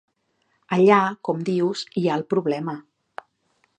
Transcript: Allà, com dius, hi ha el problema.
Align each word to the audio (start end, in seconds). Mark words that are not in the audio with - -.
Allà, 0.77 1.01
com 1.29 1.43
dius, 1.49 1.83
hi 2.01 2.05
ha 2.07 2.17
el 2.21 2.27
problema. 2.35 2.79